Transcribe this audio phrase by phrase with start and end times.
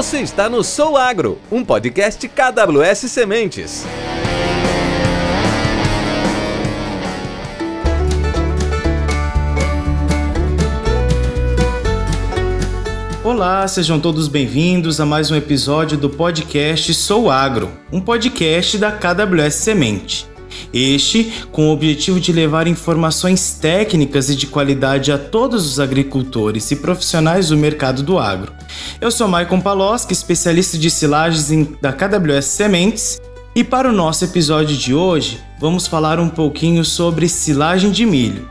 [0.00, 3.84] Você está no Sou Agro, um podcast KWS Sementes.
[13.22, 18.90] Olá, sejam todos bem-vindos a mais um episódio do podcast Sou Agro, um podcast da
[18.90, 20.26] KWS Semente.
[20.72, 26.70] Este com o objetivo de levar informações técnicas e de qualidade a todos os agricultores
[26.70, 28.52] e profissionais do mercado do agro.
[29.00, 33.20] Eu sou Maicon Paloski, especialista de silagens da KWS Sementes,
[33.52, 38.48] e para o nosso episódio de hoje, vamos falar um pouquinho sobre silagem de milho.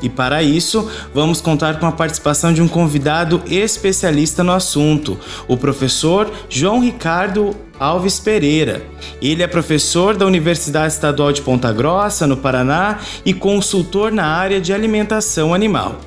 [0.00, 5.58] E para isso, vamos contar com a participação de um convidado especialista no assunto, o
[5.58, 8.82] professor João Ricardo Alves Pereira.
[9.22, 14.60] Ele é professor da Universidade Estadual de Ponta Grossa, no Paraná, e consultor na área
[14.60, 15.98] de alimentação animal.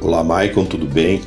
[0.00, 1.20] Olá, Maicon, tudo bem?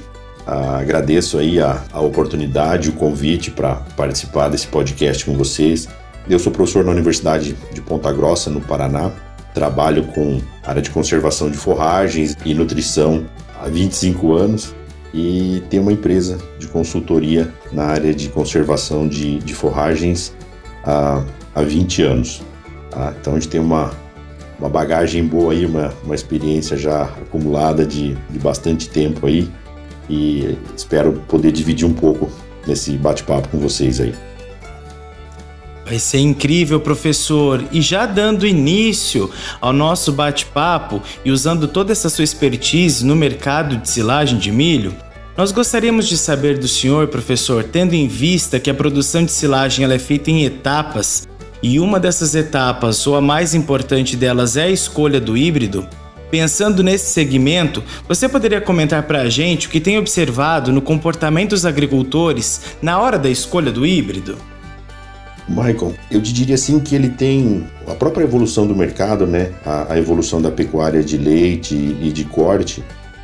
[0.48, 5.88] Ah, agradeço aí a, a oportunidade, o convite para participar desse podcast com vocês.
[6.28, 9.12] Eu sou professor na Universidade de Ponta Grossa, no Paraná,
[9.54, 13.26] Trabalho com área de conservação de forragens e nutrição
[13.60, 14.74] há 25 anos
[15.14, 20.34] e tenho uma empresa de consultoria na área de conservação de, de forragens
[20.84, 21.24] há,
[21.56, 22.42] há 20 anos.
[22.92, 23.14] Tá?
[23.20, 23.92] Então a gente tem uma,
[24.60, 29.50] uma bagagem boa aí, uma, uma experiência já acumulada de, de bastante tempo aí
[30.10, 32.30] e espero poder dividir um pouco
[32.68, 34.14] nesse bate-papo com vocês aí.
[35.90, 37.66] Vai ser incrível, professor.
[37.72, 39.28] E já dando início
[39.60, 44.94] ao nosso bate-papo e usando toda essa sua expertise no mercado de silagem de milho,
[45.36, 49.84] nós gostaríamos de saber do senhor, professor, tendo em vista que a produção de silagem
[49.84, 51.28] ela é feita em etapas
[51.64, 55.88] e uma dessas etapas, ou a mais importante delas, é a escolha do híbrido.
[56.30, 61.50] Pensando nesse segmento, você poderia comentar para a gente o que tem observado no comportamento
[61.50, 64.38] dos agricultores na hora da escolha do híbrido?
[65.50, 69.52] Michael, eu te diria assim que ele tem a própria evolução do mercado, né?
[69.66, 72.84] A, a evolução da pecuária de leite e de corte,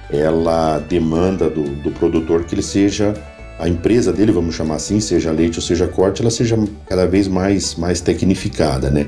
[0.10, 3.14] ela demanda do, do, produtor que ele seja
[3.60, 6.58] a empresa dele, vamos chamar assim, seja leite ou seja corte, ela seja
[6.88, 9.08] cada vez mais mais tecnificada, né?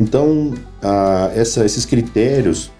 [0.00, 2.72] Então, a, essa, esses critérios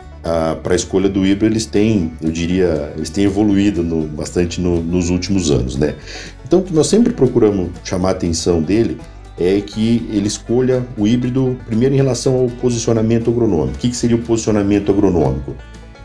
[0.63, 4.83] para a escolha do híbrido eles têm, eu diria, eles têm evoluído no, bastante no,
[4.83, 5.95] nos últimos anos, né?
[6.47, 8.99] Então, nós sempre procuramos chamar a atenção dele
[9.39, 13.77] é que ele escolha o híbrido primeiro em relação ao posicionamento agronômico.
[13.77, 15.57] O que, que seria o posicionamento agronômico?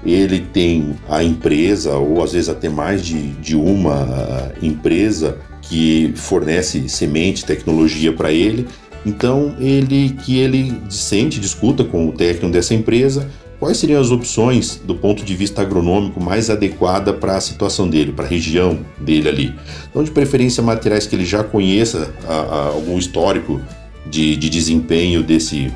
[0.05, 6.13] Ele tem a empresa, ou às vezes até mais de, de uma ah, empresa que
[6.15, 8.65] fornece semente, tecnologia para ele.
[9.05, 14.79] Então, ele que ele sente, discuta com o técnico dessa empresa Quais seriam as opções
[14.85, 19.27] do ponto de vista agronômico mais adequada para a situação dele, para a região dele
[19.27, 19.55] ali?
[19.89, 23.59] Então, de preferência, materiais que ele já conheça, a, a, algum histórico
[24.05, 25.73] de, de desempenho desse,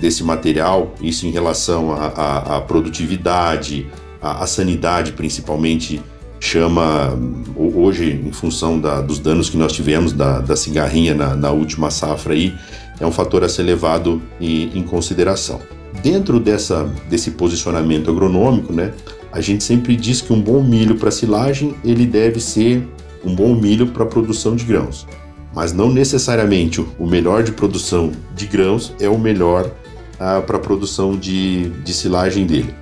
[0.00, 3.86] desse material, isso em relação à produtividade,
[4.22, 6.00] à sanidade principalmente,
[6.40, 7.18] chama
[7.54, 11.90] hoje, em função da, dos danos que nós tivemos da, da cigarrinha na, na, última
[11.90, 12.54] safra aí,
[12.98, 15.60] é um fator a ser levado em, em consideração.
[16.02, 18.92] Dentro dessa, desse posicionamento agronômico, né,
[19.32, 22.86] a gente sempre diz que um bom milho para silagem ele deve ser
[23.24, 25.06] um bom milho para produção de grãos,
[25.54, 29.70] mas não necessariamente o melhor de produção de grãos é o melhor
[30.18, 32.74] ah, para produção de, de silagem dele.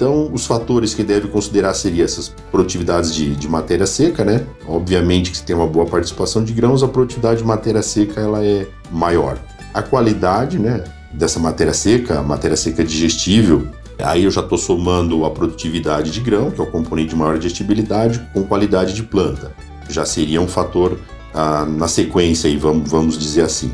[0.00, 4.46] Então, os fatores que deve considerar seriam essas produtividades de, de matéria seca, né?
[4.66, 8.42] Obviamente que se tem uma boa participação de grãos, a produtividade de matéria seca ela
[8.42, 9.38] é maior.
[9.74, 10.82] A qualidade, né?
[11.12, 13.66] Dessa matéria seca, matéria seca digestível,
[13.98, 17.36] aí eu já estou somando a produtividade de grão, que é o componente de maior
[17.36, 19.52] digestibilidade, com qualidade de planta.
[19.88, 20.98] Já seria um fator
[21.34, 23.72] ah, na sequência, aí, vamos, vamos dizer assim.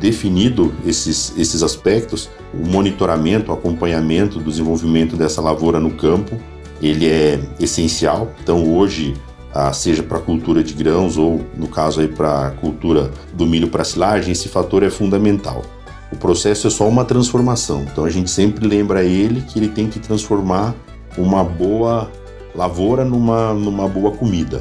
[0.00, 6.38] Definido esses, esses aspectos, o monitoramento, o acompanhamento do desenvolvimento dessa lavoura no campo,
[6.80, 8.32] ele é essencial.
[8.42, 9.14] Então hoje,
[9.52, 14.32] ah, seja para cultura de grãos ou no caso para cultura do milho para silagem,
[14.32, 15.64] esse fator é fundamental.
[16.10, 17.86] O processo é só uma transformação.
[17.90, 20.74] Então a gente sempre lembra ele que ele tem que transformar
[21.16, 22.10] uma boa
[22.54, 24.60] lavoura numa, numa boa comida.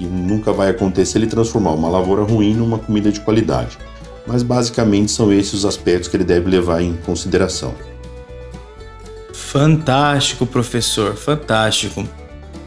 [0.00, 3.78] E nunca vai acontecer ele transformar uma lavoura ruim numa comida de qualidade.
[4.26, 7.74] Mas basicamente são esses os aspectos que ele deve levar em consideração.
[9.32, 12.06] Fantástico, professor, fantástico.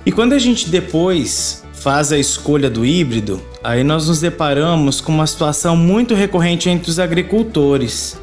[0.06, 5.12] E quando a gente depois faz a escolha do híbrido, aí nós nos deparamos com
[5.12, 8.20] uma situação muito recorrente entre os agricultores.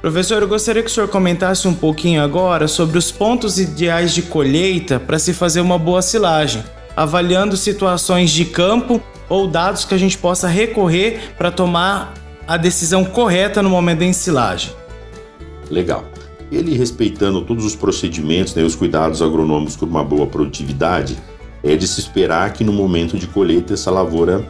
[0.00, 4.22] Professor, eu gostaria que o senhor comentasse um pouquinho agora sobre os pontos ideais de
[4.22, 6.64] colheita para se fazer uma boa silagem,
[6.96, 12.14] avaliando situações de campo ou dados que a gente possa recorrer para tomar
[12.48, 14.72] a decisão correta no momento da ensilagem.
[15.70, 16.04] Legal.
[16.50, 21.16] Ele respeitando todos os procedimentos, né, os cuidados agronômicos por uma boa produtividade,
[21.62, 24.42] é de se esperar que no momento de colheita essa lavoura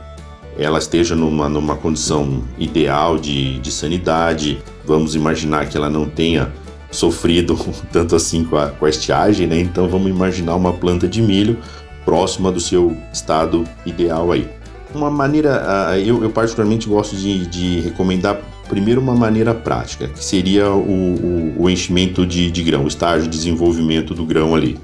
[0.57, 4.63] ela esteja numa, numa condição ideal de, de sanidade.
[4.85, 6.51] Vamos imaginar que ela não tenha
[6.91, 7.59] sofrido
[7.93, 9.59] tanto assim com a, com a estiagem, né?
[9.61, 11.59] Então vamos imaginar uma planta de milho
[12.05, 14.49] próxima do seu estado ideal aí.
[14.93, 20.69] Uma maneira, eu, eu particularmente gosto de, de, recomendar primeiro uma maneira prática, que seria
[20.71, 24.77] o, o, o enchimento de, de grão, o estágio de desenvolvimento do grão ali.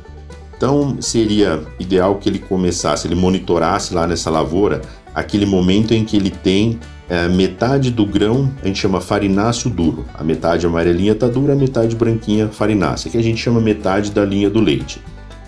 [0.56, 4.81] Então seria ideal que ele começasse, ele monitorasse lá nessa lavoura
[5.14, 6.78] aquele momento em que ele tem
[7.08, 10.05] é, metade do grão, a gente chama farináceo duro.
[10.14, 14.25] A metade amarelinha está dura, a metade branquinha farinácea, que a gente chama metade da
[14.25, 15.00] linha do leite.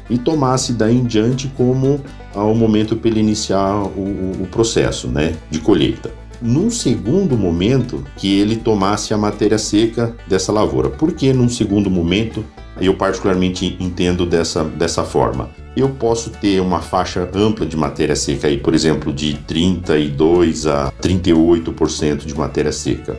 [0.09, 2.01] E tomasse daí em diante como
[2.35, 6.11] ao momento para ele iniciar o, o processo né, de colheita
[6.41, 10.89] num segundo momento que ele tomasse a matéria seca dessa lavoura.
[10.89, 12.45] Por que num segundo momento
[12.81, 15.51] eu particularmente entendo dessa, dessa forma?
[15.77, 20.93] Eu posso ter uma faixa ampla de matéria seca aí, por exemplo, de 32 a
[21.01, 23.17] 38% de matéria seca.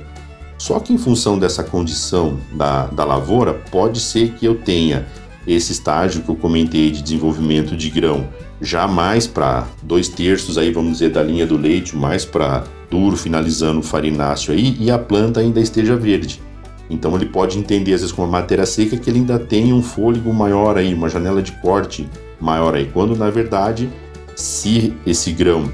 [0.58, 5.08] Só que em função dessa condição da, da lavoura, pode ser que eu tenha
[5.48, 8.28] esse estágio que eu comentei de desenvolvimento de grão
[8.62, 13.16] já mais para dois terços aí, vamos dizer, da linha do leite, mais para duro,
[13.16, 16.42] finalizando o farináceo aí, e a planta ainda esteja verde.
[16.90, 19.82] Então ele pode entender, às vezes, com a matéria seca, que ele ainda tem um
[19.82, 22.10] fôlego maior aí, uma janela de corte
[22.40, 23.90] maior aí, quando na verdade,
[24.36, 25.70] se esse grão,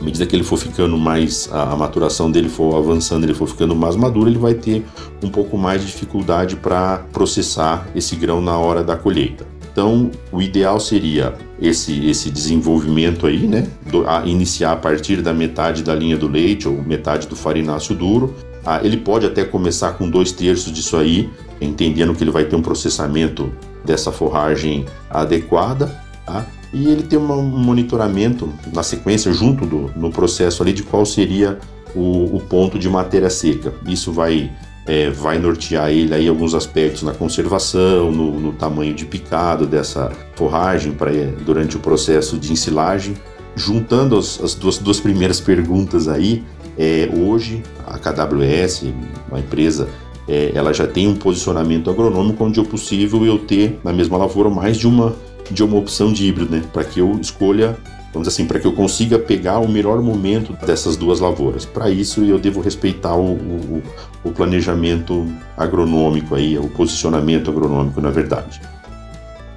[0.00, 3.46] à medida que ele for ficando mais, a, a maturação dele for avançando, ele for
[3.46, 4.84] ficando mais maduro, ele vai ter
[5.22, 9.46] um pouco mais de dificuldade para processar esse grão na hora da colheita.
[9.74, 13.66] Então, o ideal seria esse, esse desenvolvimento aí, né?
[13.90, 17.96] Do, a iniciar a partir da metade da linha do leite ou metade do farináceo
[17.96, 18.32] duro.
[18.64, 21.30] Ah, ele pode até começar com dois terços disso aí,
[21.60, 23.52] entendendo que ele vai ter um processamento
[23.84, 26.46] dessa forragem adequada, tá?
[26.72, 31.58] E ele tem um monitoramento na sequência, junto do, no processo ali, de qual seria
[31.94, 33.72] o, o ponto de matéria seca.
[33.86, 34.50] Isso vai
[34.86, 40.12] é, vai nortear ele aí alguns aspectos na conservação, no, no tamanho de picado dessa
[40.34, 41.10] forragem para
[41.44, 43.14] durante o processo de ensilagem.
[43.56, 46.44] Juntando as, as duas, duas primeiras perguntas aí,
[46.78, 48.92] é, hoje a KWS,
[49.28, 49.88] uma empresa,
[50.28, 54.50] é, ela já tem um posicionamento agronômico onde é possível eu ter na mesma lavoura
[54.50, 55.14] mais de uma
[55.50, 56.62] de uma opção de híbrido, né?
[56.72, 57.76] Para que eu escolha
[58.14, 61.64] vamos assim, para que eu consiga pegar o melhor momento dessas duas lavouras.
[61.64, 63.82] Para isso, eu devo respeitar o, o,
[64.22, 65.26] o, planejamento
[65.56, 68.60] agronômico aí, o posicionamento agronômico, na verdade.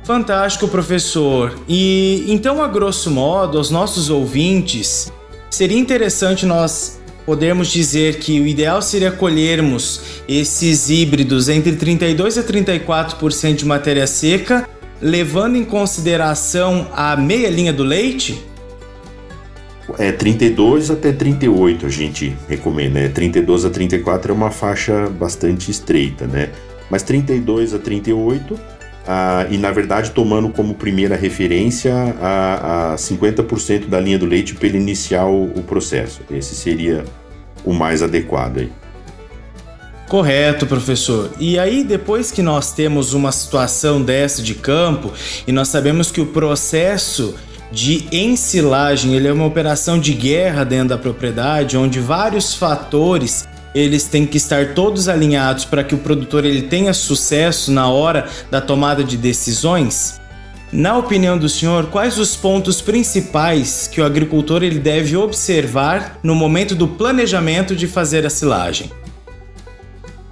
[0.03, 1.53] Fantástico, professor.
[1.67, 5.13] E então, a grosso modo, aos nossos ouvintes,
[5.51, 6.96] seria interessante nós
[7.27, 14.07] podermos dizer que o ideal seria colhermos esses híbridos entre 32 a 34% de matéria
[14.07, 14.65] seca
[15.01, 18.41] levando em consideração a meia linha do leite?
[19.99, 23.09] É 32 até 38 a gente recomenda, né?
[23.09, 26.51] 32 a 34 é uma faixa bastante estreita, né?
[26.89, 28.57] Mas 32 a 38
[29.07, 34.53] ah, e na verdade tomando como primeira referência a, a 50% da linha do leite
[34.53, 36.21] para ele iniciar o, o processo.
[36.29, 37.05] Esse seria
[37.63, 38.71] o mais adequado aí.
[40.07, 41.31] Correto, professor.
[41.37, 45.11] E aí, depois que nós temos uma situação dessa de campo
[45.45, 47.35] e nós sabemos que o processo
[47.69, 53.45] de ensilagem ele é uma operação de guerra dentro da propriedade, onde vários fatores
[53.77, 58.27] eles têm que estar todos alinhados para que o produtor ele tenha sucesso na hora
[58.49, 60.19] da tomada de decisões.
[60.71, 66.35] Na opinião do senhor, quais os pontos principais que o agricultor ele deve observar no
[66.35, 68.91] momento do planejamento de fazer a silagem?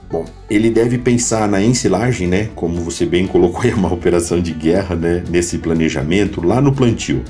[0.10, 2.50] Bom, ele deve pensar na ensilagem, né?
[2.56, 5.24] Como você bem colocou, é uma operação de guerra, né?
[5.30, 7.24] Nesse planejamento lá no plantio.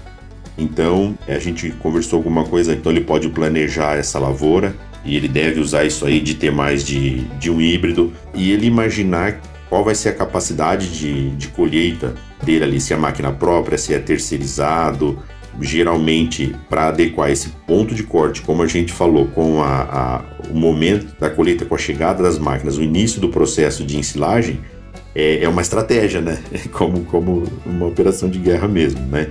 [0.57, 4.74] Então, a gente conversou alguma coisa, então ele pode planejar essa lavoura
[5.05, 8.65] e ele deve usar isso aí de ter mais de, de um híbrido e ele
[8.65, 13.77] imaginar qual vai ser a capacidade de, de colheita dele ali, se é máquina própria,
[13.77, 15.19] se é terceirizado,
[15.62, 20.55] geralmente para adequar esse ponto de corte, como a gente falou, com a, a, o
[20.55, 24.59] momento da colheita, com a chegada das máquinas, o início do processo de ensilagem,
[25.13, 26.39] é, é uma estratégia, né?
[26.74, 29.29] Como, como uma operação de guerra mesmo, né?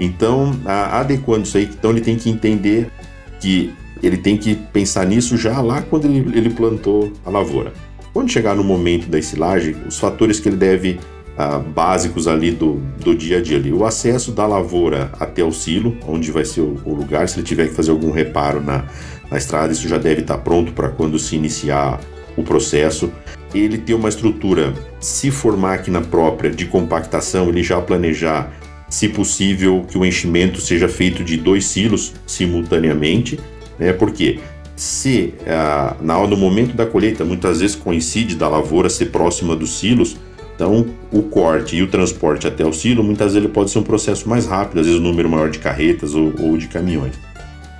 [0.00, 2.90] Então, a, adequando isso aí, então ele tem que entender
[3.38, 7.72] que ele tem que pensar nisso já lá quando ele, ele plantou a lavoura.
[8.12, 10.98] Quando chegar no momento da ensilagem, os fatores que ele deve
[11.36, 13.56] ah, básicos ali do, do dia a dia.
[13.56, 13.72] Ali.
[13.72, 17.46] O acesso da lavoura até o silo, onde vai ser o, o lugar, se ele
[17.46, 18.84] tiver que fazer algum reparo na,
[19.30, 22.00] na estrada, isso já deve estar pronto para quando se iniciar
[22.36, 23.10] o processo.
[23.54, 28.52] Ele ter uma estrutura, se for máquina própria de compactação, ele já planejar,
[28.88, 33.38] se possível, que o enchimento seja feito de dois silos simultaneamente,
[33.78, 33.92] né?
[33.92, 34.38] Porque
[34.76, 39.78] se ah, na, no momento da colheita muitas vezes coincide da lavoura ser próxima dos
[39.78, 40.16] silos,
[40.54, 44.28] então o corte e o transporte até o silo muitas vezes pode ser um processo
[44.28, 47.14] mais rápido, às vezes um número maior de carretas ou, ou de caminhões.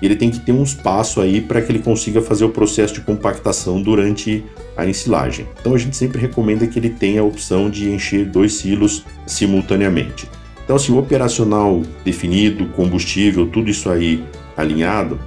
[0.00, 3.02] Ele tem que ter um espaço aí para que ele consiga fazer o processo de
[3.02, 4.44] compactação durante
[4.76, 5.46] a ensilagem.
[5.60, 10.28] Então a gente sempre recomenda que ele tenha a opção de encher dois silos simultaneamente.
[10.64, 14.24] Então, se assim, o operacional definido, combustível, tudo isso aí
[14.56, 15.20] alinhado,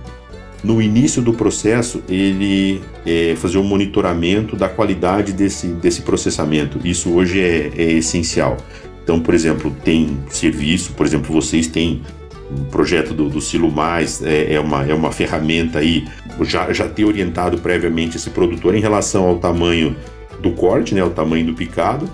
[0.66, 6.80] no início do processo, ele é, fazer um monitoramento da qualidade desse, desse processamento.
[6.84, 8.58] Isso hoje é, é essencial.
[9.04, 12.02] Então, por exemplo, tem serviço, por exemplo, vocês têm
[12.52, 16.08] um projeto do, do Silo Mais, é, é, uma, é uma ferramenta aí,
[16.42, 19.96] já, já ter orientado previamente esse produtor em relação ao tamanho
[20.42, 22.10] do corte, né, o tamanho do picado.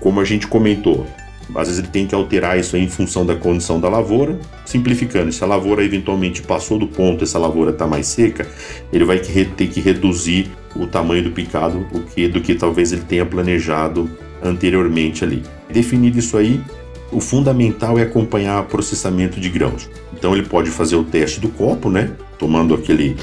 [0.00, 1.06] Como a gente comentou,
[1.54, 5.32] às vezes ele tem que alterar isso em função da condição da lavoura, simplificando.
[5.32, 8.46] Se a lavoura eventualmente passou do ponto, essa lavoura está mais seca,
[8.92, 13.02] ele vai ter que reduzir o tamanho do picado o que, do que talvez ele
[13.02, 14.10] tenha planejado
[14.42, 15.42] anteriormente ali.
[15.70, 16.60] Definido isso aí,
[17.10, 19.88] o fundamental é acompanhar o processamento de grãos.
[20.12, 22.10] Então ele pode fazer o teste do copo, né?
[22.38, 23.16] Tomando aquele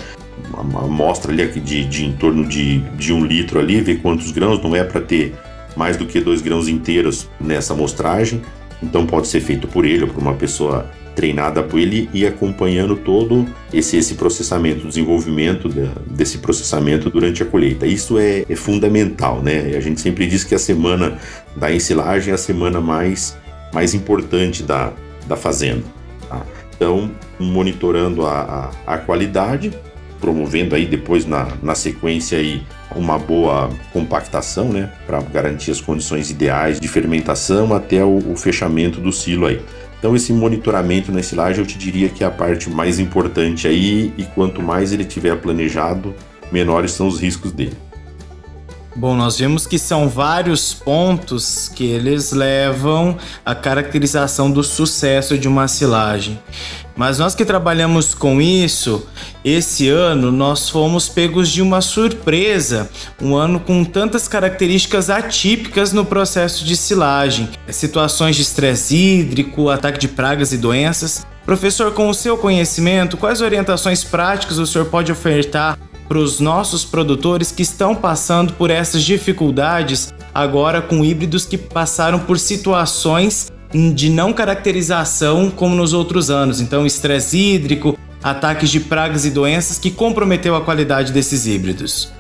[0.54, 4.62] uma amostra ali de, de em torno de, de um litro ali, ver quantos grãos,
[4.62, 5.34] não é para ter
[5.80, 8.42] mais do que dois grãos inteiros nessa amostragem,
[8.84, 12.98] então pode ser feito por ele ou por uma pessoa treinada por ele e acompanhando
[12.98, 17.88] todo esse, esse processamento, desenvolvimento de, desse processamento durante a colheita.
[17.88, 19.74] Isso é, é, fundamental, né?
[19.78, 21.18] A gente sempre diz que a semana
[21.56, 23.38] da ensilagem é a semana mais,
[23.74, 24.92] mais importante da,
[25.28, 25.84] da fazenda.
[26.28, 26.46] Tá?
[26.76, 27.10] Então,
[27.40, 29.72] monitorando a, a, a qualidade,
[30.20, 32.64] promovendo aí depois na, na sequência aí
[32.96, 39.00] uma boa compactação, né, para garantir as condições ideais de fermentação até o, o, fechamento
[39.00, 39.62] do silo aí.
[40.00, 44.14] Então esse monitoramento na silagem eu te diria que é a parte mais importante aí
[44.18, 46.16] e quanto mais ele tiver planejado,
[46.52, 47.78] menores são os riscos dele.
[48.96, 55.48] Bom, nós vimos que são vários pontos que eles levam à caracterização do sucesso de
[55.48, 56.40] uma silagem.
[57.00, 59.08] Mas nós que trabalhamos com isso,
[59.42, 62.90] esse ano nós fomos pegos de uma surpresa,
[63.22, 69.98] um ano com tantas características atípicas no processo de silagem, situações de estresse hídrico, ataque
[69.98, 71.26] de pragas e doenças.
[71.46, 76.84] Professor, com o seu conhecimento, quais orientações práticas o senhor pode ofertar para os nossos
[76.84, 84.10] produtores que estão passando por essas dificuldades agora com híbridos que passaram por situações de
[84.10, 86.60] não caracterização como nos outros anos.
[86.60, 92.12] Então, estresse hídrico, ataques de pragas e doenças que comprometeu a qualidade desses híbridos.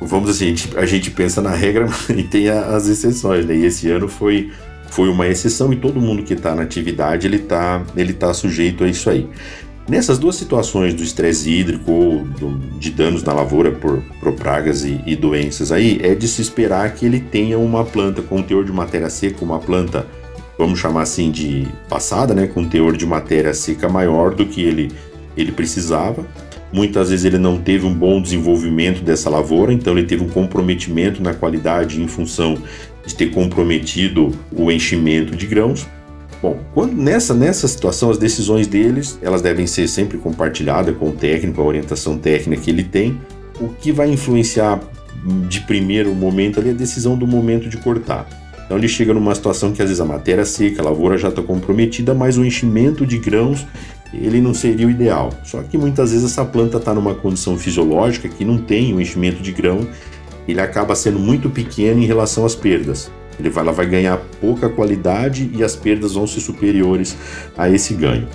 [0.00, 3.56] Vamos assim, a gente, a gente pensa na regra e tem as exceções, né?
[3.56, 4.52] E esse ano foi,
[4.90, 8.84] foi uma exceção e todo mundo que está na atividade ele está ele tá sujeito
[8.84, 9.28] a isso aí.
[9.88, 14.84] Nessas duas situações do estresse hídrico ou do, de danos na lavoura por, por pragas
[14.84, 18.64] e, e, doenças aí, é de se esperar que ele tenha uma planta com teor
[18.64, 20.04] de matéria seca, uma planta,
[20.58, 24.90] vamos chamar assim, de passada, né, com teor de matéria seca maior do que ele,
[25.36, 26.26] ele precisava.
[26.72, 31.22] Muitas vezes ele não teve um bom desenvolvimento dessa lavoura, então ele teve um comprometimento
[31.22, 32.58] na qualidade em função
[33.06, 35.86] de ter comprometido o enchimento de grãos.
[36.46, 41.12] Bom, quando nessa, nessa situação, as decisões deles, elas devem ser sempre compartilhadas com o
[41.12, 43.20] técnico, a orientação técnica que ele tem.
[43.60, 44.78] O que vai influenciar
[45.48, 48.28] de primeiro momento ali é a decisão do momento de cortar.
[48.64, 51.42] Então ele chega numa situação que às vezes a matéria seca, a lavoura já está
[51.42, 53.66] comprometida, mas o enchimento de grãos
[54.14, 55.30] ele não seria o ideal.
[55.42, 59.42] Só que muitas vezes essa planta está numa condição fisiológica que não tem o enchimento
[59.42, 59.84] de grão,
[60.46, 63.10] ele acaba sendo muito pequeno em relação às perdas.
[63.38, 67.16] Ele vai, ela vai ganhar pouca qualidade e as perdas vão ser superiores
[67.56, 68.28] a esse ganho.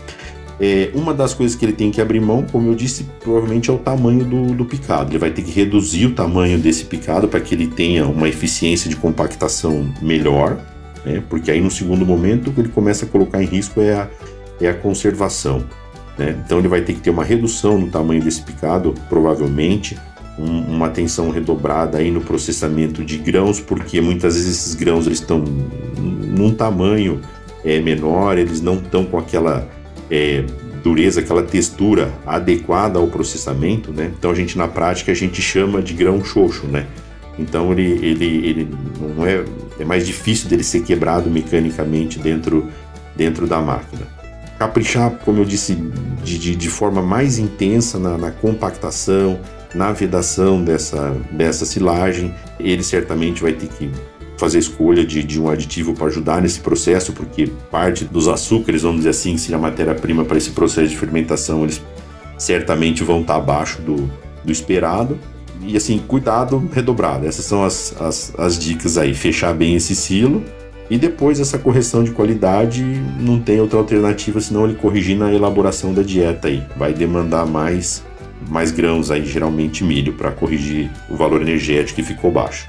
[0.64, 3.74] É, uma das coisas que ele tem que abrir mão, como eu disse, provavelmente é
[3.74, 5.10] o tamanho do, do picado.
[5.10, 8.88] Ele vai ter que reduzir o tamanho desse picado para que ele tenha uma eficiência
[8.88, 10.60] de compactação melhor,
[11.04, 11.24] né?
[11.28, 14.08] porque aí no segundo momento o que ele começa a colocar em risco é a,
[14.62, 15.66] é a conservação.
[16.16, 16.40] Né?
[16.46, 19.98] Então ele vai ter que ter uma redução no tamanho desse picado, provavelmente,
[20.38, 25.40] uma atenção redobrada aí no processamento de grãos, porque muitas vezes esses grãos eles estão
[25.40, 27.22] num tamanho
[27.64, 29.68] é, menor, eles não estão com aquela
[30.10, 30.44] é,
[30.84, 34.12] dureza, aquela textura adequada ao processamento, né?
[34.18, 36.88] Então a gente na prática a gente chama de grão xoxo, né?
[37.38, 38.68] Então ele, ele, ele
[39.00, 39.44] não é,
[39.80, 42.68] é mais difícil dele ser quebrado mecanicamente dentro,
[43.16, 44.08] dentro da máquina.
[44.60, 45.76] Caprichar, como eu disse,
[46.24, 49.40] de, de, de forma mais intensa na, na compactação,
[49.74, 53.90] na vedação dessa, dessa silagem, ele certamente vai ter que
[54.38, 58.98] fazer escolha de, de um aditivo para ajudar nesse processo, porque parte dos açúcares, vamos
[58.98, 61.80] dizer assim, se a matéria-prima para esse processo de fermentação, eles
[62.40, 64.10] certamente vão estar abaixo do,
[64.44, 65.18] do esperado.
[65.62, 67.28] E assim, cuidado redobrado.
[67.28, 69.14] Essas são as, as, as dicas aí.
[69.14, 70.44] Fechar bem esse silo.
[70.90, 72.84] E depois essa correção de qualidade
[73.20, 76.64] não tem outra alternativa senão ele corrigir na elaboração da dieta aí.
[76.76, 78.04] Vai demandar mais
[78.50, 82.68] mais grãos aí, geralmente milho, para corrigir o valor energético que ficou baixo.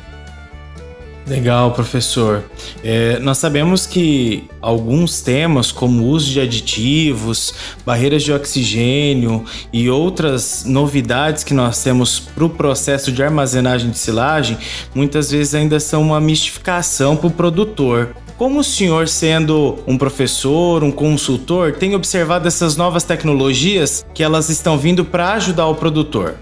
[1.26, 2.44] Legal, professor.
[2.82, 7.54] É, nós sabemos que alguns temas, como o uso de aditivos,
[7.86, 13.98] barreiras de oxigênio e outras novidades que nós temos para o processo de armazenagem de
[13.98, 14.58] silagem,
[14.92, 18.16] muitas vezes ainda são uma mistificação para o produtor.
[18.36, 24.48] Como o senhor, sendo um professor, um consultor, tem observado essas novas tecnologias que elas
[24.48, 26.36] estão vindo para ajudar o produtor?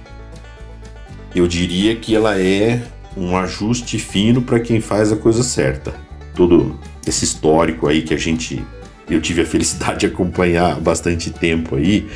[1.34, 2.82] Eu diria que ela é
[3.16, 5.92] um ajuste fino para quem faz a coisa certa.
[6.34, 8.64] Todo esse histórico aí que a gente
[9.08, 12.06] eu tive a felicidade de acompanhar bastante tempo aí,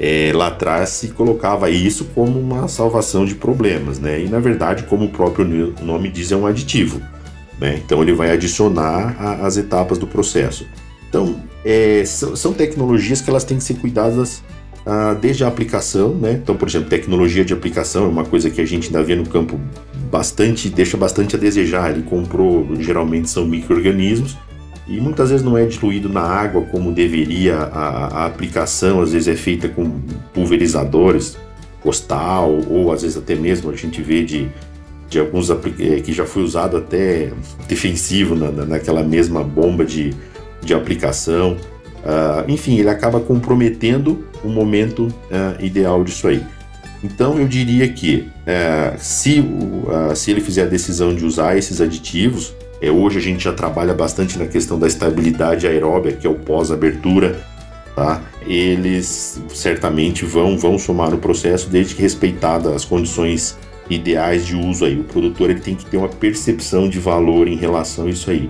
[0.00, 4.20] é, lá atrás se colocava isso como uma salvação de problemas, né?
[4.20, 7.00] E na verdade, como o próprio nome diz, é um aditivo,
[7.60, 7.80] né?
[7.84, 10.66] Então ele vai adicionar a, as etapas do processo.
[11.08, 14.42] Então, é, são, são, tecnologias que elas têm que ser cuidadas
[14.86, 16.32] ah, desde a aplicação, né?
[16.32, 19.26] Então, por exemplo, tecnologia de aplicação é uma coisa que a gente ainda vê no
[19.26, 19.60] campo
[20.10, 21.90] bastante, deixa bastante a desejar.
[21.90, 24.38] Ele comprou, geralmente são micro-organismos,
[24.88, 27.56] e muitas vezes não é diluído na água como deveria.
[27.56, 30.00] A, a aplicação às vezes é feita com
[30.32, 31.36] pulverizadores,
[31.82, 34.48] postal, ou às vezes até mesmo a gente vê de,
[35.10, 37.32] de alguns é, que já foi usado até
[37.68, 40.14] defensivo na, naquela mesma bomba de,
[40.62, 41.56] de aplicação.
[42.02, 46.42] Uh, enfim, ele acaba comprometendo o momento uh, ideal disso aí.
[47.02, 51.80] Então eu diria que é, se, uh, se ele fizer a decisão de usar esses
[51.80, 56.30] aditivos, é, hoje a gente já trabalha bastante na questão da estabilidade aeróbica, que é
[56.30, 57.40] o pós-abertura,
[57.96, 58.22] tá?
[58.46, 63.58] eles certamente vão, vão somar no processo desde que respeitadas as condições
[63.90, 64.98] ideais de uso aí.
[64.98, 68.48] O produtor ele tem que ter uma percepção de valor em relação a isso aí.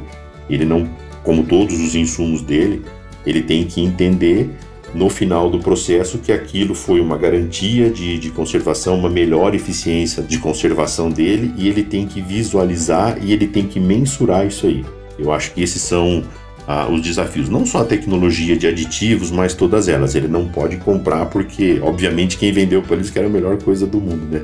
[0.49, 0.89] Ele não,
[1.23, 2.83] como todos os insumos dele,
[3.27, 4.51] ele tem que entender
[4.95, 10.23] no final do processo que aquilo foi uma garantia de, de conservação, uma melhor eficiência
[10.23, 14.85] de conservação dele e ele tem que visualizar e ele tem que mensurar isso aí.
[15.19, 16.25] Eu acho que esses são
[16.67, 20.15] ah, os desafios, não só a tecnologia de aditivos, mas todas elas.
[20.15, 23.87] Ele não pode comprar porque, obviamente, quem vendeu para eles que era a melhor coisa
[23.87, 24.43] do mundo, né?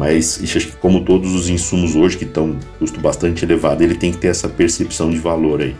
[0.00, 4.10] Mas acho que como todos os insumos hoje que estão custo bastante elevado, ele tem
[4.10, 5.76] que ter essa percepção de valor aí.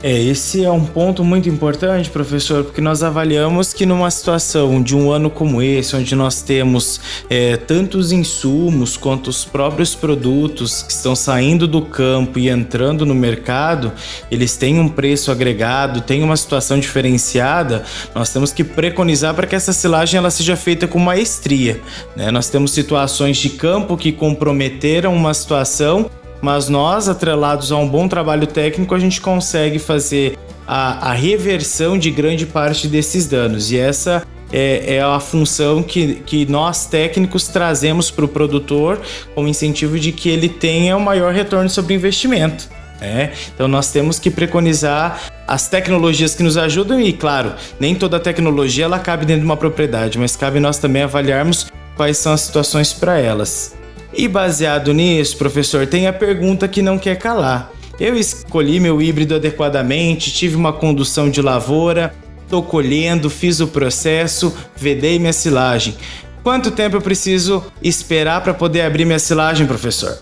[0.00, 4.94] É, esse é um ponto muito importante, professor, porque nós avaliamos que numa situação de
[4.94, 10.92] um ano como esse, onde nós temos é, tantos insumos quanto os próprios produtos que
[10.92, 13.90] estão saindo do campo e entrando no mercado,
[14.30, 17.82] eles têm um preço agregado, têm uma situação diferenciada,
[18.14, 21.80] nós temos que preconizar para que essa silagem ela seja feita com maestria.
[22.14, 22.30] Né?
[22.30, 26.08] Nós temos situações de campo que comprometeram uma situação
[26.40, 31.98] mas nós, atrelados a um bom trabalho técnico, a gente consegue fazer a, a reversão
[31.98, 33.72] de grande parte desses danos.
[33.72, 34.22] E essa
[34.52, 39.00] é, é, a função que, que nós técnicos trazemos para o produtor
[39.34, 42.68] como incentivo de que ele tenha o maior retorno sobre investimento.
[43.00, 48.18] É, então nós temos que preconizar as tecnologias que nos ajudam e, claro, nem toda
[48.18, 52.40] tecnologia ela cabe dentro de uma propriedade, mas cabe nós também avaliarmos quais são as
[52.40, 53.77] situações para elas.
[54.12, 57.70] E baseado nisso, professor, tem a pergunta que não quer calar.
[58.00, 64.54] Eu escolhi meu híbrido adequadamente, tive uma condução de lavoura, estou colhendo, fiz o processo,
[64.76, 65.96] vedei minha silagem.
[66.42, 70.18] Quanto tempo eu preciso esperar para poder abrir minha silagem, professor?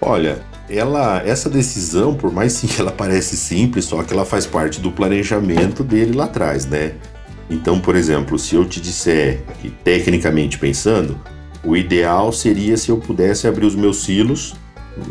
[0.00, 0.38] Olha,
[0.70, 4.80] ela, essa decisão, por mais sim que ela parece simples, só que ela faz parte
[4.80, 6.94] do planejamento dele lá atrás, né?
[7.50, 11.20] Então, por exemplo, se eu te disser que tecnicamente pensando,
[11.64, 14.54] o ideal seria se eu pudesse abrir os meus silos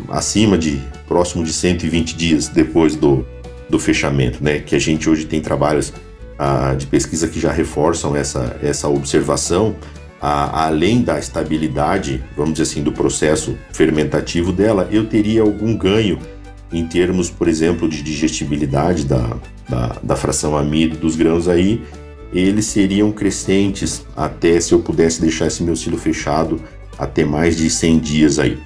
[0.08, 3.26] acima de próximo de 120 dias depois do,
[3.68, 4.58] do fechamento, né?
[4.58, 5.92] Que a gente hoje tem trabalhos
[6.38, 9.76] ah, de pesquisa que já reforçam essa, essa observação,
[10.20, 16.18] ah, além da estabilidade, vamos dizer assim, do processo fermentativo dela, eu teria algum ganho
[16.72, 19.36] em termos, por exemplo, de digestibilidade da,
[19.68, 21.82] da, da fração amido dos grãos aí
[22.40, 26.60] eles seriam crescentes até se eu pudesse deixar esse meu silo fechado
[26.98, 28.58] até mais de 100 dias aí.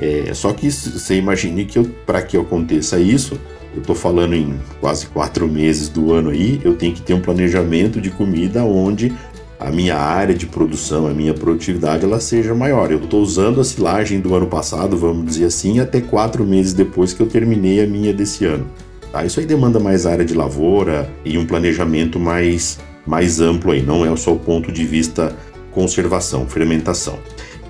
[0.00, 3.38] É, só que você imagine que para que aconteça isso,
[3.74, 7.20] eu estou falando em quase quatro meses do ano aí, eu tenho que ter um
[7.20, 9.12] planejamento de comida onde
[9.58, 12.90] a minha área de produção, a minha produtividade, ela seja maior.
[12.92, 17.12] Eu estou usando a silagem do ano passado, vamos dizer assim, até quatro meses depois
[17.12, 18.66] que eu terminei a minha desse ano.
[19.10, 19.24] Tá?
[19.24, 24.04] Isso aí demanda mais área de lavoura e um planejamento mais, mais amplo aí, não
[24.04, 25.36] é só o ponto de vista
[25.70, 27.18] conservação, fermentação.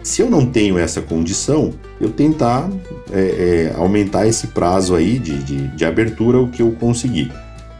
[0.03, 2.71] Se eu não tenho essa condição, eu tentar
[3.11, 7.33] é, é, aumentar esse prazo aí de, de, de abertura o que eu conseguir.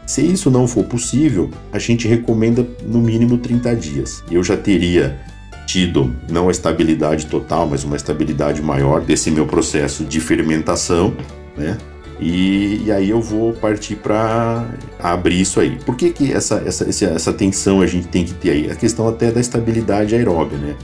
[0.07, 4.23] Se isso não for possível, a gente recomenda no mínimo 30 dias.
[4.29, 5.19] Eu já teria
[5.65, 11.15] tido não a estabilidade total, mas uma estabilidade maior desse meu processo de fermentação,
[11.57, 11.77] né?
[12.19, 14.65] E, e aí eu vou partir para
[14.99, 15.77] abrir isso aí.
[15.85, 18.71] Por que, que essa, essa, essa tensão a gente tem que ter aí?
[18.71, 20.75] A questão até da estabilidade aeróbia, né?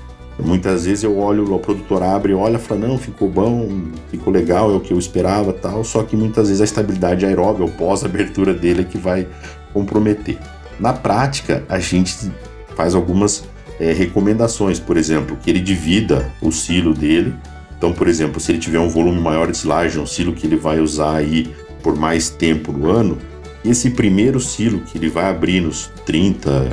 [0.44, 3.70] Muitas vezes eu olho, o produtor abre, olha, fala, não, ficou bom,
[4.10, 7.64] ficou legal, é o que eu esperava tal, só que muitas vezes a estabilidade aeróbica,
[7.64, 9.28] ou pós-abertura dele é que vai
[9.72, 10.38] comprometer.
[10.80, 12.32] Na prática, a gente
[12.76, 13.44] faz algumas
[13.80, 17.36] é, recomendações, por exemplo, que ele divida o silo dele.
[17.82, 20.56] Então, por exemplo, se ele tiver um volume maior de silagem, um silo que ele
[20.56, 21.50] vai usar aí
[21.82, 23.18] por mais tempo no ano,
[23.66, 26.70] esse primeiro silo que ele vai abrir nos 30,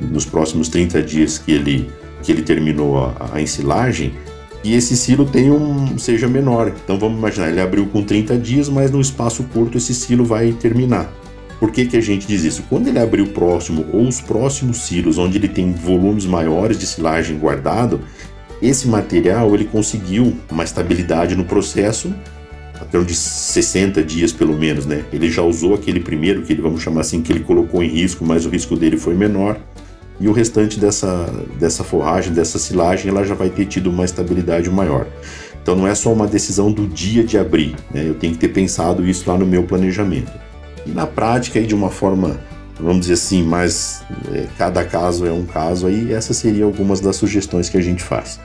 [0.00, 1.90] nos próximos 30 dias que ele
[2.22, 4.14] que ele terminou a, a ensilagem,
[4.62, 6.72] e esse silo tem um seja menor.
[6.84, 10.52] Então vamos imaginar, ele abriu com 30 dias, mas no espaço curto esse silo vai
[10.52, 11.12] terminar.
[11.58, 12.62] Por que, que a gente diz isso?
[12.68, 16.86] Quando ele abrir o próximo ou os próximos silos, onde ele tem volumes maiores de
[16.86, 18.00] silagem guardado,
[18.62, 22.14] esse material ele conseguiu uma estabilidade no processo
[22.80, 25.04] até de 60 dias pelo menos, né?
[25.12, 28.24] Ele já usou aquele primeiro que ele vamos chamar assim que ele colocou em risco,
[28.24, 29.58] mas o risco dele foi menor
[30.20, 31.26] e o restante dessa,
[31.58, 35.06] dessa forragem, dessa silagem, ela já vai ter tido uma estabilidade maior.
[35.60, 38.04] Então não é só uma decisão do dia de abrir, né?
[38.06, 40.32] eu tenho que ter pensado isso lá no meu planejamento.
[40.86, 42.40] E na prática, aí, de uma forma,
[42.78, 47.16] vamos dizer assim, mais é, cada caso é um caso, aí essas seriam algumas das
[47.16, 48.40] sugestões que a gente faz.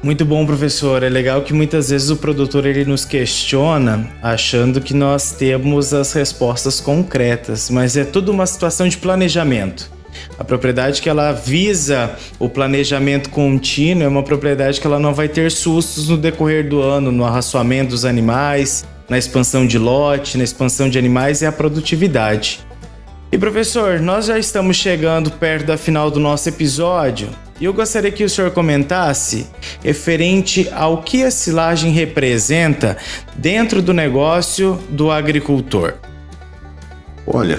[0.00, 1.02] Muito bom, professor.
[1.02, 6.12] É legal que muitas vezes o produtor ele nos questiona achando que nós temos as
[6.12, 9.90] respostas concretas, mas é tudo uma situação de planejamento.
[10.38, 15.28] A propriedade que ela visa o planejamento contínuo é uma propriedade que ela não vai
[15.28, 20.44] ter sustos no decorrer do ano, no arraçoamento dos animais, na expansão de lote, na
[20.44, 22.60] expansão de animais e a produtividade.
[23.32, 27.28] E professor, nós já estamos chegando perto da final do nosso episódio
[27.60, 29.46] e eu gostaria que o senhor comentasse
[29.82, 32.96] referente ao que a silagem representa
[33.36, 35.94] dentro do negócio do agricultor.
[37.26, 37.58] Olha,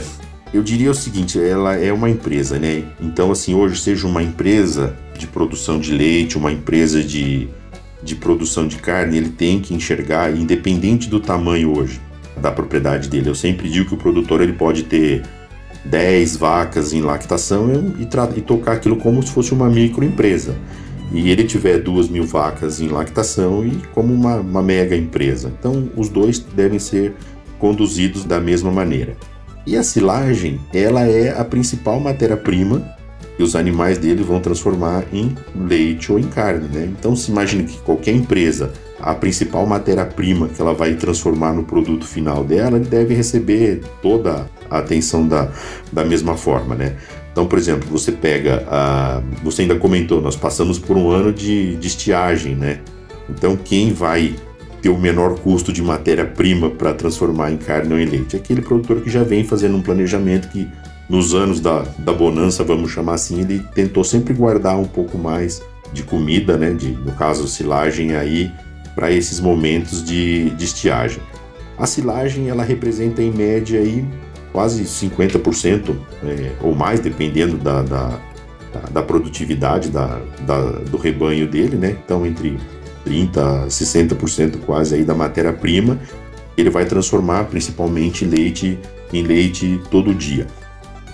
[0.54, 2.84] eu diria o seguinte, ela é uma empresa, né?
[3.00, 7.50] Então, assim, hoje seja uma empresa de produção de leite, uma empresa de,
[8.02, 12.02] de produção de carne, ele tem que enxergar, independente do tamanho hoje
[12.38, 13.30] da propriedade dele.
[13.30, 15.24] Eu sempre digo que o produtor ele pode ter
[15.86, 18.04] 10 vacas em lactação e,
[18.38, 20.56] e tocar aquilo como se fosse uma microempresa.
[21.12, 25.52] E ele tiver duas mil vacas em lactação e como uma, uma mega empresa.
[25.60, 27.16] Então, os dois devem ser
[27.58, 29.18] conduzidos da mesma maneira.
[29.66, 32.98] E a silagem, ela é a principal matéria-prima
[33.40, 36.90] que os animais dele vão transformar em leite ou em carne, né?
[37.00, 42.06] Então se imagine que qualquer empresa, a principal matéria-prima que ela vai transformar no produto
[42.06, 45.50] final dela, ele deve receber toda a atenção da,
[45.92, 46.96] da mesma forma, né?
[47.32, 49.22] Então, por exemplo, você pega a.
[49.44, 52.80] Você ainda comentou, nós passamos por um ano de, de estiagem, né?
[53.30, 54.36] Então, quem vai
[54.82, 58.36] ter o menor custo de matéria-prima para transformar em carne ou em leite.
[58.36, 60.68] Aquele produtor que já vem fazendo um planejamento que
[61.10, 65.62] nos anos da, da bonança, vamos chamar assim, ele tentou sempre guardar um pouco mais
[65.92, 68.52] de comida, né, de, no caso silagem aí,
[68.94, 71.22] para esses momentos de, de estiagem.
[71.78, 74.06] A silagem ela representa em média aí
[74.52, 78.20] quase 50% é, ou mais, dependendo da, da,
[78.92, 81.98] da produtividade da, da, do rebanho dele, né?
[82.04, 82.58] Então entre
[83.04, 86.00] 30, 60% quase aí da matéria-prima,
[86.58, 88.78] ele vai transformar principalmente leite
[89.14, 90.48] em leite todo dia.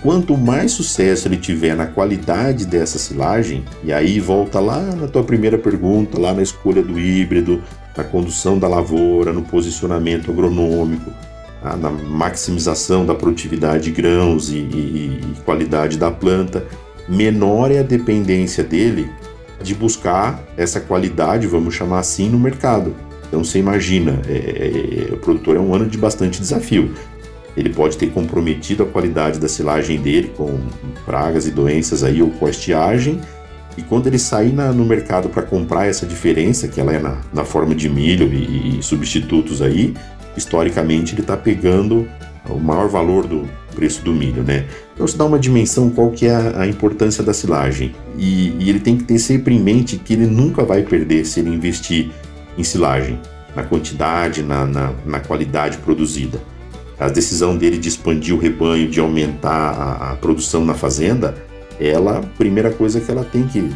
[0.02, 5.24] Quanto mais sucesso ele tiver na qualidade dessa silagem, e aí volta lá na tua
[5.24, 7.62] primeira pergunta, lá na escolha do híbrido,
[7.96, 11.10] na condução da lavoura, no posicionamento agronômico,
[11.74, 16.66] na maximização da produtividade de grãos e, e, e qualidade da planta,
[17.08, 19.10] menor é a dependência dele
[19.62, 22.94] de buscar essa qualidade, vamos chamar assim, no mercado.
[23.26, 26.92] Então você imagina, é, é, é, o produtor é um ano de bastante desafio.
[27.56, 30.60] Ele pode ter comprometido a qualidade da silagem dele com
[31.06, 33.18] pragas e doenças aí ou com a estiagem,
[33.76, 37.18] E quando ele sair na, no mercado para comprar essa diferença, que ela é na,
[37.32, 39.94] na forma de milho e, e substitutos aí,
[40.36, 42.08] historicamente ele está pegando
[42.48, 44.66] o maior valor do preço do milho, né?
[44.94, 47.94] Então se dá uma dimensão qual que é a, importância da silagem.
[48.16, 51.40] E, e, ele tem que ter sempre em mente que ele nunca vai perder se
[51.40, 52.10] ele investir
[52.56, 53.20] em silagem,
[53.54, 56.40] na quantidade, na, na, na qualidade produzida.
[56.98, 61.34] A decisão dele de expandir o rebanho, de aumentar a, a produção na fazenda,
[61.78, 63.70] ela, primeira coisa que ela tem que,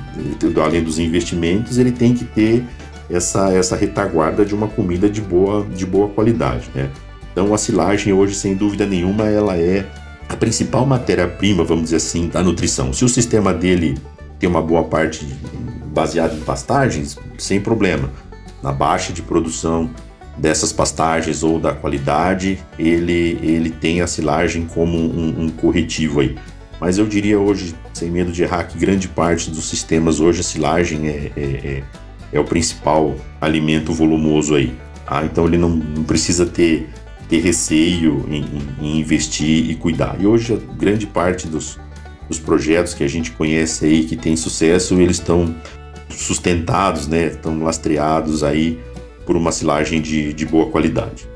[0.59, 2.65] além dos investimentos, ele tem que ter
[3.11, 6.91] essa, essa retaguarda de uma comida de boa, de boa qualidade, né?
[7.33, 9.87] Então a silagem hoje, sem dúvida nenhuma, ela é
[10.29, 12.93] a principal matéria-prima, vamos dizer assim, da nutrição.
[12.93, 13.99] Se o sistema dele
[14.39, 15.27] tem uma boa parte
[15.87, 18.11] baseada em pastagens, sem problema.
[18.63, 19.91] Na baixa de produção
[20.37, 26.37] dessas pastagens ou da qualidade, ele, ele tem a silagem como um, um corretivo aí.
[26.81, 30.43] Mas eu diria hoje, sem medo de errar, que grande parte dos sistemas hoje a
[30.43, 31.83] silagem é, é, é,
[32.33, 34.75] é o principal alimento volumoso aí.
[35.07, 36.89] Ah, então ele não, não precisa ter,
[37.29, 38.45] ter receio em,
[38.81, 40.17] em, investir e cuidar.
[40.21, 41.79] E hoje a grande parte dos,
[42.29, 45.55] dos projetos que a gente conhece aí que tem sucesso, eles estão
[46.09, 47.27] sustentados, né?
[47.27, 48.79] Estão lastreados aí
[49.27, 51.29] por uma silagem de, de boa qualidade.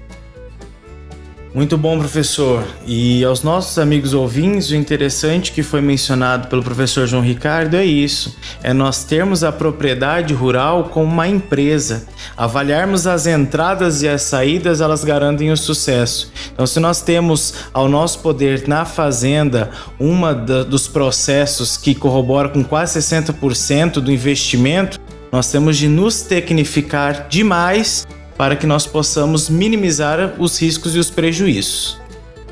[1.54, 2.64] Muito bom, professor.
[2.84, 7.84] E aos nossos amigos ouvintes, o interessante que foi mencionado pelo professor João Ricardo é
[7.84, 12.08] isso: é nós termos a propriedade rural como uma empresa.
[12.36, 16.32] Avaliarmos as entradas e as saídas, elas garantem o sucesso.
[16.52, 22.64] Então, se nós temos ao nosso poder na fazenda uma dos processos que corrobora com
[22.64, 24.98] quase 60% do investimento,
[25.30, 28.04] nós temos de nos tecnificar demais
[28.36, 32.00] para que nós possamos minimizar os riscos e os prejuízos.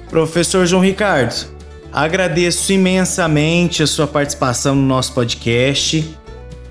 [0.09, 1.47] Professor João Ricardo,
[1.93, 6.17] agradeço imensamente a sua participação no nosso podcast.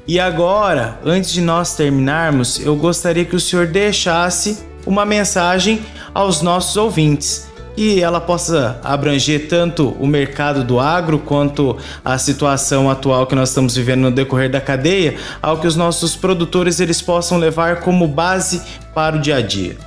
[0.08, 5.82] E agora, antes de nós terminarmos, eu gostaria que o senhor deixasse uma mensagem
[6.14, 12.90] aos nossos ouvintes e ela possa abranger tanto o mercado do agro quanto a situação
[12.90, 17.02] atual que nós estamos vivendo no decorrer da cadeia, ao que os nossos produtores eles
[17.02, 18.62] possam levar como base
[18.94, 19.78] para o dia a dia.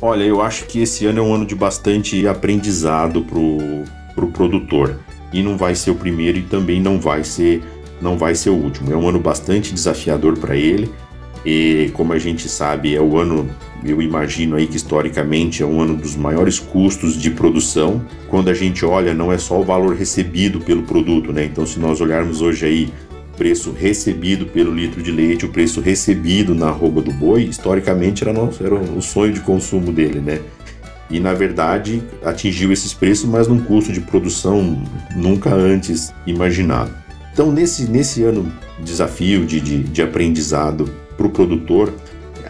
[0.00, 3.84] Olha, eu acho que esse ano é um ano de bastante aprendizado para o
[4.16, 4.98] pro produtor
[5.32, 7.62] e não vai ser o primeiro e também não vai ser
[8.00, 8.92] não vai ser o último.
[8.92, 10.90] É um ano bastante desafiador para ele
[11.44, 13.48] e como a gente sabe é o ano
[13.90, 18.04] eu imagino aí que historicamente é um ano dos maiores custos de produção.
[18.28, 21.44] Quando a gente olha, não é só o valor recebido pelo produto, né?
[21.44, 22.92] Então, se nós olharmos hoje aí
[23.36, 28.32] preço recebido pelo litro de leite, o preço recebido na arroba do boi, historicamente era,
[28.32, 30.40] nosso, era o sonho de consumo dele, né?
[31.08, 34.82] E na verdade atingiu esses preços, mas num custo de produção
[35.14, 36.92] nunca antes imaginado.
[37.32, 38.50] Então, nesse, nesse ano
[38.82, 41.92] desafio de, de, de aprendizado para o produtor,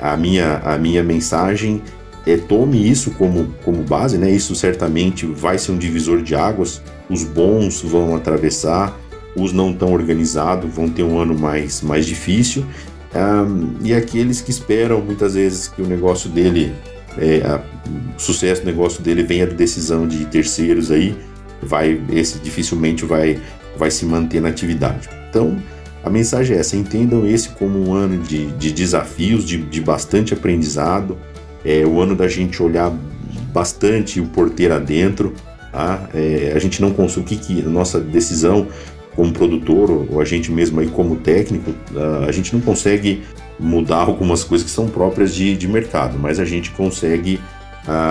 [0.00, 1.82] a minha, a minha mensagem
[2.26, 4.30] é tome isso como, como base, né?
[4.30, 6.82] Isso certamente vai ser um divisor de águas.
[7.08, 8.98] Os bons vão atravessar,
[9.36, 12.64] os não tão organizados vão ter um ano mais, mais difícil.
[13.14, 16.74] Um, e aqueles que esperam muitas vezes que o negócio dele,
[17.16, 17.62] é, a,
[18.16, 21.16] o sucesso do negócio dele venha da decisão de terceiros aí,
[21.62, 23.40] vai esse dificilmente vai,
[23.76, 25.08] vai se manter na atividade.
[25.30, 25.56] Então,
[26.06, 30.32] a mensagem é essa: entendam esse como um ano de, de desafios, de, de bastante
[30.32, 31.18] aprendizado,
[31.64, 32.92] é o ano da gente olhar
[33.52, 35.34] bastante o porteiro adentro.
[35.72, 36.08] Tá?
[36.14, 38.68] É, a gente não consome o que, que a nossa decisão
[39.16, 41.74] como produtor ou a gente mesmo aí como técnico,
[42.28, 43.22] a gente não consegue
[43.58, 47.40] mudar algumas coisas que são próprias de, de mercado, mas a gente consegue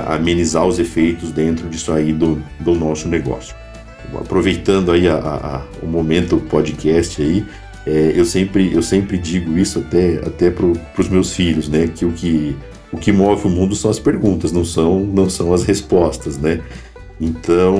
[0.07, 3.55] amenizar os efeitos dentro disso aí do, do nosso negócio.
[4.19, 7.45] Aproveitando aí a, a, o momento podcast aí,
[7.85, 11.87] é, eu, sempre, eu sempre digo isso até, até para os meus filhos, né?
[11.87, 12.55] Que o, que
[12.91, 16.61] o que move o mundo são as perguntas, não são, não são as respostas, né?
[17.19, 17.77] Então,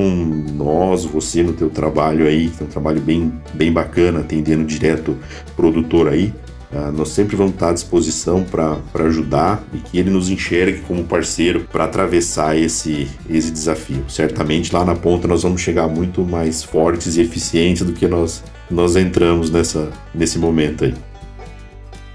[0.54, 5.16] nós, você no teu trabalho aí, que é um trabalho bem, bem bacana, atendendo direto
[5.56, 6.32] produtor aí,
[6.72, 11.04] uh, nós sempre vamos estar à disposição para ajudar e que ele nos enxergue como
[11.04, 14.04] parceiro para atravessar esse, esse desafio.
[14.08, 18.42] Certamente lá na ponta nós vamos chegar muito mais fortes e eficientes do que nós
[18.70, 20.94] nós entramos nessa, nesse momento aí.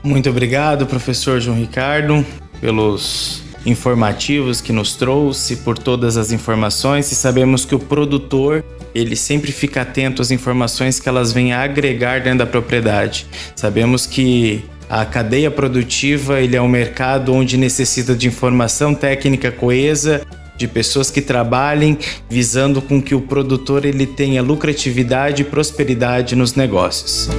[0.03, 2.25] Muito obrigado, professor João Ricardo,
[2.59, 9.15] pelos informativos que nos trouxe, por todas as informações e sabemos que o produtor ele
[9.15, 13.25] sempre fica atento às informações que elas vêm a agregar dentro da propriedade.
[13.55, 20.21] Sabemos que a cadeia produtiva ele é um mercado onde necessita de informação técnica coesa
[20.57, 21.97] de pessoas que trabalhem
[22.29, 27.29] visando com que o produtor ele tenha lucratividade e prosperidade nos negócios.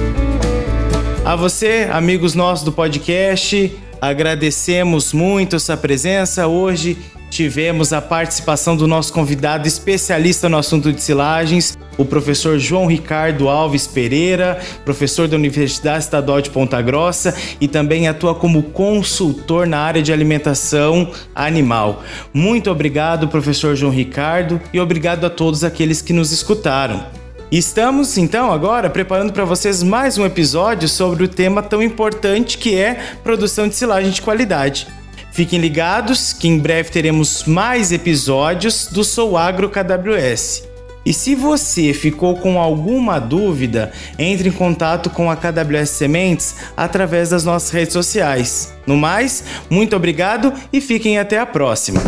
[1.23, 6.47] A você, amigos nossos do podcast, agradecemos muito essa presença.
[6.47, 6.97] Hoje
[7.33, 13.49] tivemos a participação do nosso convidado especialista no assunto de silagens, o professor João Ricardo
[13.49, 19.79] Alves Pereira, professor da Universidade Estadual de Ponta Grossa e também atua como consultor na
[19.79, 22.03] área de alimentação animal.
[22.31, 27.03] Muito obrigado, professor João Ricardo, e obrigado a todos aqueles que nos escutaram.
[27.51, 32.75] Estamos então agora preparando para vocês mais um episódio sobre o tema tão importante que
[32.75, 32.93] é
[33.23, 34.87] produção de silagem de qualidade.
[35.33, 40.69] Fiquem ligados que em breve teremos mais episódios do Sou Agro KWS.
[41.03, 47.31] E se você ficou com alguma dúvida, entre em contato com a KWS Sementes através
[47.31, 48.75] das nossas redes sociais.
[48.85, 51.99] No mais, muito obrigado e fiquem até a próxima.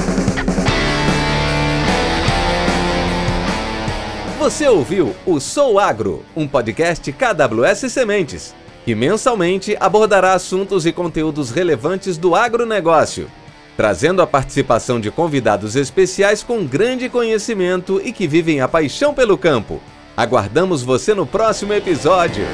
[4.38, 8.53] Você ouviu o Sou Agro, um podcast KWS Sementes,
[8.86, 13.28] que mensalmente abordará assuntos e conteúdos relevantes do agronegócio,
[13.76, 19.39] trazendo a participação de convidados especiais com grande conhecimento e que vivem a paixão pelo
[19.39, 19.82] campo.
[20.15, 22.45] Aguardamos você no próximo episódio.